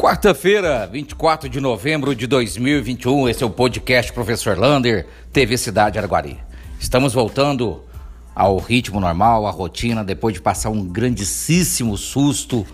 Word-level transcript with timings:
Quarta-feira, 0.00 0.86
24 0.86 1.48
de 1.48 1.60
novembro 1.60 2.14
de 2.14 2.28
2021, 2.28 3.28
esse 3.28 3.42
é 3.42 3.46
o 3.46 3.50
podcast 3.50 4.12
Professor 4.12 4.56
Lander, 4.56 5.08
TV 5.32 5.58
Cidade 5.58 5.98
Araguari. 5.98 6.38
Estamos 6.78 7.14
voltando 7.14 7.82
ao 8.32 8.58
ritmo 8.58 9.00
normal, 9.00 9.44
à 9.44 9.50
rotina, 9.50 10.04
depois 10.04 10.34
de 10.34 10.40
passar 10.40 10.70
um 10.70 10.86
grandíssimo 10.86 11.96
susto 11.96 12.64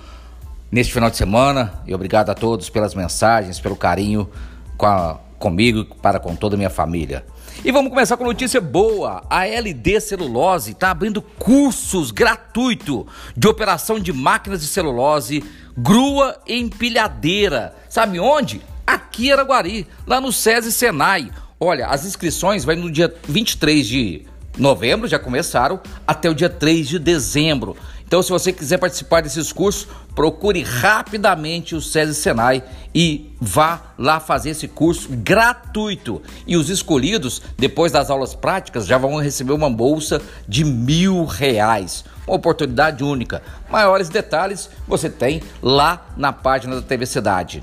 neste 0.71 0.93
final 0.93 1.09
de 1.09 1.16
semana. 1.16 1.82
E 1.87 1.95
obrigado 1.95 2.29
a 2.29 2.34
todos 2.34 2.68
pelas 2.68 2.95
mensagens, 2.95 3.59
pelo 3.59 3.75
carinho 3.75 4.29
com 4.77 4.84
a, 4.84 5.18
comigo 5.45 5.80
e 5.80 5.84
para 5.84 6.18
com 6.18 6.34
toda 6.34 6.56
a 6.56 6.58
minha 6.58 6.70
família. 6.70 7.26
E 7.62 7.70
vamos 7.70 7.90
começar 7.90 8.16
com 8.16 8.24
notícia 8.24 8.62
boa. 8.62 9.22
A 9.29 9.46
LD 9.46 10.00
Celulose 10.00 10.72
está 10.72 10.90
abrindo 10.90 11.20
cursos 11.20 12.11
gratuitos 12.11 13.04
de 13.36 13.46
operação 13.46 14.00
de 14.00 14.11
máquinas 14.11 14.62
de 14.62 14.66
celulose 14.66 15.44
grua 15.76 16.40
empilhadeira. 16.49 17.75
Sabe 17.90 18.18
onde? 18.18 18.62
Aqui 18.86 19.29
em 19.29 19.32
Araguari, 19.32 19.86
lá 20.07 20.18
no 20.18 20.32
SESI 20.32 20.72
Senai. 20.72 21.30
Olha, 21.61 21.88
as 21.88 22.07
inscrições 22.07 22.64
vai 22.64 22.74
no 22.74 22.90
dia 22.90 23.14
23 23.29 23.86
de 23.86 24.22
novembro, 24.57 25.07
já 25.07 25.18
começaram, 25.18 25.79
até 26.07 26.30
o 26.30 26.35
dia 26.35 26.49
3 26.49 26.88
de 26.88 26.99
dezembro. 26.99 27.76
Então, 28.07 28.22
se 28.22 28.31
você 28.31 28.53
quiser 28.53 28.79
participar 28.79 29.22
desses 29.22 29.53
cursos, 29.53 29.89
procure 30.14 30.63
rapidamente 30.63 31.75
o 31.75 31.81
SESI 31.81 32.14
Senai 32.14 32.62
e 32.94 33.34
vá 33.41 33.80
lá 33.98 34.20
fazer 34.20 34.50
esse 34.50 34.69
curso 34.69 35.08
gratuito. 35.11 36.22
E 36.47 36.56
os 36.56 36.69
escolhidos, 36.69 37.42
depois 37.58 37.91
das 37.91 38.11
aulas 38.11 38.34
práticas, 38.34 38.86
já 38.86 38.98
vão 38.98 39.17
receber 39.17 39.53
uma 39.53 39.70
bolsa 39.70 40.20
de 40.47 40.64
mil 40.64 41.25
reais. 41.25 42.05
Uma 42.27 42.36
oportunidade 42.36 43.03
única. 43.03 43.42
Maiores 43.70 44.08
detalhes 44.08 44.70
você 44.86 45.10
tem 45.10 45.42
lá 45.62 46.06
na 46.16 46.32
página 46.32 46.77
da 46.77 46.82
TV 46.82 47.06
Cidade. 47.06 47.62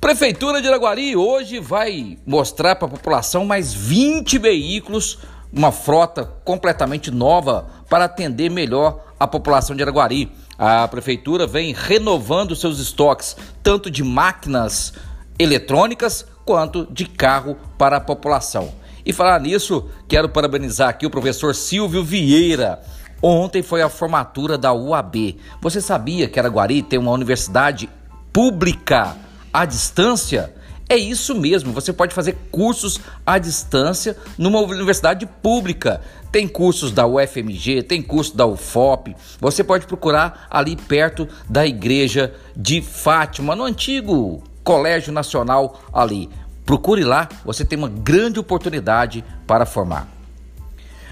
Prefeitura 0.00 0.62
de 0.62 0.68
Araguari 0.68 1.16
hoje 1.16 1.58
vai 1.58 2.18
mostrar 2.24 2.76
para 2.76 2.86
a 2.86 2.90
população 2.90 3.44
mais 3.44 3.74
20 3.74 4.38
veículos, 4.38 5.18
uma 5.52 5.72
frota 5.72 6.24
completamente 6.44 7.10
nova 7.10 7.66
para 7.88 8.04
atender 8.04 8.50
melhor 8.50 9.04
a 9.18 9.26
população 9.26 9.74
de 9.74 9.82
Araguari. 9.82 10.32
A 10.58 10.88
prefeitura 10.88 11.46
vem 11.46 11.74
renovando 11.74 12.56
seus 12.56 12.78
estoques, 12.78 13.36
tanto 13.62 13.90
de 13.90 14.02
máquinas 14.02 14.92
eletrônicas 15.38 16.26
quanto 16.44 16.86
de 16.90 17.06
carro 17.06 17.56
para 17.76 17.98
a 17.98 18.00
população. 18.00 18.72
E 19.04 19.12
falar 19.12 19.40
nisso, 19.40 19.88
quero 20.08 20.28
parabenizar 20.28 20.88
aqui 20.88 21.06
o 21.06 21.10
professor 21.10 21.54
Silvio 21.54 22.02
Vieira. 22.02 22.80
Ontem 23.22 23.62
foi 23.62 23.82
a 23.82 23.88
formatura 23.88 24.58
da 24.58 24.72
UAB. 24.72 25.38
Você 25.60 25.80
sabia 25.80 26.28
que 26.28 26.38
Araguari 26.38 26.82
tem 26.82 26.98
uma 26.98 27.12
universidade 27.12 27.88
pública 28.32 29.16
à 29.52 29.64
distância? 29.64 30.54
É 30.88 30.96
isso 30.96 31.34
mesmo, 31.34 31.72
você 31.72 31.92
pode 31.92 32.14
fazer 32.14 32.36
cursos 32.52 33.00
à 33.26 33.38
distância 33.38 34.16
numa 34.38 34.60
universidade 34.60 35.26
pública. 35.26 36.00
Tem 36.30 36.46
cursos 36.46 36.92
da 36.92 37.04
UFMG, 37.04 37.82
tem 37.82 38.00
curso 38.00 38.36
da 38.36 38.46
UFOP. 38.46 39.16
Você 39.40 39.64
pode 39.64 39.86
procurar 39.86 40.46
ali 40.48 40.76
perto 40.76 41.26
da 41.48 41.66
igreja 41.66 42.32
de 42.56 42.80
Fátima, 42.80 43.56
no 43.56 43.64
antigo 43.64 44.44
Colégio 44.62 45.12
Nacional 45.12 45.80
ali. 45.92 46.30
Procure 46.64 47.02
lá, 47.02 47.28
você 47.44 47.64
tem 47.64 47.78
uma 47.78 47.88
grande 47.88 48.38
oportunidade 48.38 49.24
para 49.44 49.66
formar. 49.66 50.08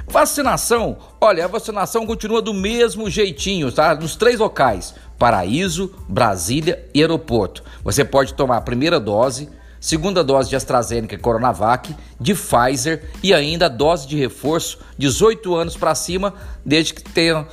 Vacinação, 0.07 0.99
olha, 1.21 1.47
a 1.47 1.49
vacinação 1.49 2.07
continua 2.07 2.43
do 2.43 2.53
mesmo 2.53 3.09
jeitinho, 3.11 3.73
tá? 3.73 3.95
Nos 3.95 4.15
três 4.15 4.39
locais: 4.39 4.95
Paraíso, 5.19 5.93
Brasília 6.09 6.85
e 6.95 7.01
Aeroporto. 7.01 7.65
Você 7.83 8.05
pode 8.05 8.35
tomar 8.35 8.59
a 8.59 8.61
primeira 8.61 9.01
dose, 9.01 9.49
segunda 9.85 10.25
dose 10.25 10.49
de 10.49 10.57
AstraZeneca 10.57 11.15
e 11.15 11.19
Coronavac, 11.19 11.95
de 12.19 12.35
Pfizer 12.35 13.05
e 13.23 13.35
ainda 13.35 13.69
dose 13.69 14.09
de 14.09 14.17
reforço 14.17 14.79
18 14.97 15.55
anos 15.55 15.77
para 15.77 15.95
cima, 15.95 16.33
desde 16.65 16.95
que 16.95 17.03
tenha 17.03 17.47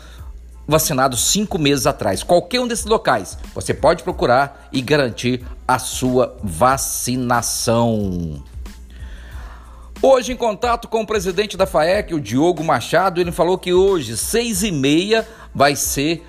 vacinado 0.65 1.17
cinco 1.17 1.59
meses 1.59 1.85
atrás. 1.85 2.23
Qualquer 2.23 2.61
um 2.61 2.67
desses 2.69 2.85
locais, 2.85 3.37
você 3.53 3.73
pode 3.73 4.03
procurar 4.03 4.69
e 4.71 4.81
garantir 4.81 5.45
a 5.67 5.77
sua 5.77 6.37
vacinação. 6.41 8.41
Hoje, 10.01 10.31
em 10.31 10.37
contato 10.37 10.87
com 10.87 11.01
o 11.01 11.05
presidente 11.05 11.57
da 11.57 11.65
FAEC, 11.65 12.13
o 12.13 12.21
Diogo 12.21 12.63
Machado, 12.63 13.19
ele 13.19 13.33
falou 13.33 13.57
que 13.57 13.73
hoje, 13.73 14.15
seis 14.15 14.63
e 14.63 14.71
meia, 14.71 15.27
vai 15.53 15.75
ser 15.75 16.25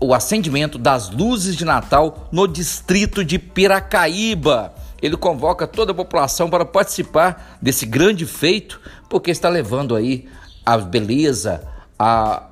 o 0.00 0.14
acendimento 0.14 0.78
das 0.78 1.10
luzes 1.10 1.56
de 1.56 1.66
Natal 1.66 2.26
no 2.32 2.48
distrito 2.48 3.22
de 3.22 3.38
Piracaíba. 3.38 4.82
Ele 5.04 5.18
convoca 5.18 5.66
toda 5.66 5.92
a 5.92 5.94
população 5.94 6.48
para 6.48 6.64
participar 6.64 7.58
desse 7.60 7.84
grande 7.84 8.24
feito, 8.24 8.80
porque 9.06 9.30
está 9.30 9.50
levando 9.50 9.94
aí 9.94 10.26
a 10.64 10.78
beleza, 10.78 11.62
a 11.98 12.42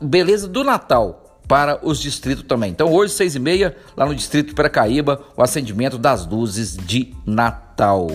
beleza 0.00 0.46
do 0.46 0.62
Natal 0.62 1.40
para 1.48 1.84
os 1.84 2.00
distritos 2.00 2.44
também. 2.44 2.70
Então, 2.70 2.92
hoje, 2.92 3.12
seis 3.12 3.34
e 3.34 3.40
meia, 3.40 3.76
lá 3.96 4.06
no 4.06 4.14
distrito 4.14 4.50
de 4.50 4.54
Piracaíba, 4.54 5.20
o 5.36 5.42
acendimento 5.42 5.98
das 5.98 6.24
luzes 6.24 6.76
de 6.76 7.12
Natal. 7.26 8.06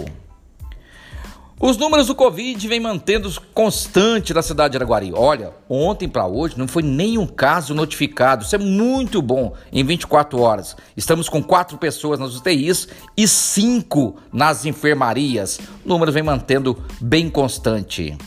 Os 1.62 1.76
números 1.76 2.08
do 2.08 2.16
Covid 2.16 2.66
vêm 2.70 2.80
mantendo 2.80 3.30
constante 3.54 4.34
na 4.34 4.42
cidade 4.42 4.72
de 4.72 4.78
Araguari. 4.78 5.12
Olha, 5.14 5.52
ontem 5.68 6.08
para 6.08 6.26
hoje 6.26 6.58
não 6.58 6.70
foi 6.70 6.82
nenhum 6.82 7.28
caso 7.28 7.76
notificado. 7.76 8.46
Isso 8.46 8.56
é 8.56 8.58
muito 8.58 9.22
bom 9.22 9.54
em 9.70 9.84
24 9.84 10.40
horas. 10.40 10.78
Estamos 10.96 11.28
com 11.28 11.44
quatro 11.44 11.78
pessoas 11.78 12.18
nas 12.18 12.34
UTIs 12.34 12.88
e 13.18 13.28
cinco 13.28 14.16
nas 14.32 14.64
enfermarias. 14.64 15.60
O 15.84 15.90
número 15.90 16.14
vem 16.14 16.24
mantendo 16.24 16.82
bem 17.02 17.30
constante. 17.30 18.18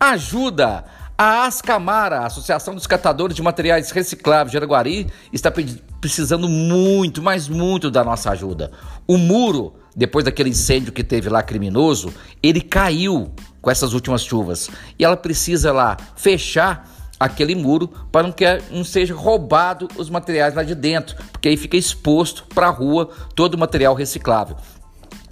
Ajuda! 0.00 0.84
A 1.16 1.46
Ascamara, 1.46 2.26
Associação 2.26 2.74
dos 2.74 2.88
Catadores 2.88 3.36
de 3.36 3.42
Materiais 3.42 3.92
Recicláveis 3.92 4.50
de 4.50 4.56
Araguari, 4.56 5.06
está 5.32 5.52
precisando 6.00 6.48
muito, 6.48 7.22
mas 7.22 7.46
muito 7.46 7.88
da 7.88 8.02
nossa 8.02 8.32
ajuda. 8.32 8.72
O 9.06 9.16
muro 9.16 9.74
depois 9.94 10.24
daquele 10.24 10.50
incêndio 10.50 10.92
que 10.92 11.04
teve 11.04 11.28
lá 11.28 11.42
criminoso, 11.42 12.12
ele 12.42 12.60
caiu 12.60 13.30
com 13.60 13.70
essas 13.70 13.92
últimas 13.92 14.24
chuvas. 14.24 14.70
E 14.98 15.04
ela 15.04 15.16
precisa 15.16 15.72
lá 15.72 15.96
fechar 16.16 16.88
aquele 17.18 17.54
muro 17.54 17.88
para 18.10 18.32
que 18.32 18.44
não 18.70 18.82
seja 18.82 19.14
roubado 19.14 19.88
os 19.96 20.10
materiais 20.10 20.54
lá 20.54 20.62
de 20.62 20.74
dentro, 20.74 21.16
porque 21.30 21.48
aí 21.48 21.56
fica 21.56 21.76
exposto 21.76 22.44
para 22.52 22.66
a 22.66 22.70
rua 22.70 23.10
todo 23.34 23.54
o 23.54 23.58
material 23.58 23.94
reciclável. 23.94 24.56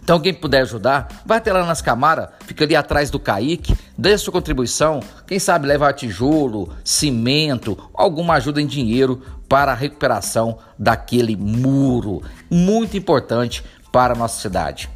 Então, 0.03 0.19
quem 0.19 0.34
puder 0.34 0.62
ajudar, 0.62 1.22
vai 1.25 1.38
até 1.38 1.53
lá 1.53 1.65
nas 1.65 1.82
Camara, 1.82 2.32
fica 2.44 2.65
ali 2.65 2.75
atrás 2.75 3.10
do 3.10 3.19
Caique, 3.20 3.76
dê 3.97 4.16
sua 4.19 4.32
contribuição. 4.32 5.00
Quem 5.26 5.38
sabe 5.38 5.69
levar 5.69 5.93
tijolo, 5.93 6.70
cimento, 6.82 7.78
alguma 7.94 8.34
ajuda 8.34 8.60
em 8.60 8.66
dinheiro 8.66 9.22
para 9.49 9.72
a 9.72 9.75
recuperação 9.75 10.59
daquele 10.78 11.37
muro. 11.37 12.22
Muito 12.50 12.97
importante 12.97 13.62
para 13.92 14.14
a 14.14 14.16
nossa 14.16 14.40
cidade. 14.40 14.88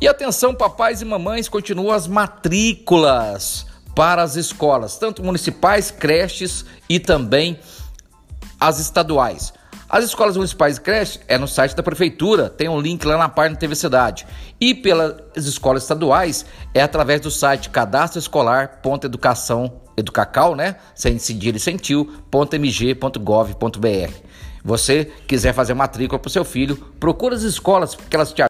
E 0.00 0.08
atenção, 0.08 0.54
papais 0.54 1.00
e 1.00 1.04
mamães, 1.04 1.48
continuam 1.48 1.94
as 1.94 2.06
matrículas 2.06 3.66
para 3.94 4.22
as 4.22 4.36
escolas, 4.36 4.98
tanto 4.98 5.22
municipais, 5.22 5.90
creches 5.90 6.64
e 6.88 6.98
também 6.98 7.58
as 8.58 8.78
estaduais. 8.80 9.52
As 9.94 10.02
escolas 10.02 10.36
municipais 10.36 10.76
e 10.76 10.80
creches 10.80 11.20
é 11.28 11.38
no 11.38 11.46
site 11.46 11.76
da 11.76 11.80
prefeitura, 11.80 12.50
tem 12.50 12.68
um 12.68 12.80
link 12.80 13.04
lá 13.04 13.16
na 13.16 13.28
página 13.28 13.56
TV 13.56 13.76
Cidade. 13.76 14.26
E 14.60 14.74
pelas 14.74 15.22
escolas 15.36 15.84
estaduais 15.84 16.44
é 16.74 16.82
através 16.82 17.20
do 17.20 17.30
site 17.30 17.70
cadastroescolar.educação, 17.70 19.80
educacal, 19.96 20.56
né? 20.56 20.74
Sem 20.96 21.16
cedilha 21.20 21.58
e 21.58 21.60
sem. 21.60 21.76
Você 24.64 25.04
quiser 25.28 25.54
fazer 25.54 25.74
matrícula 25.74 26.18
para 26.18 26.28
o 26.28 26.32
seu 26.32 26.44
filho, 26.44 26.74
procura 26.98 27.36
as 27.36 27.42
escolas 27.42 27.94
que 27.94 28.16
elas 28.16 28.32
te 28.32 28.42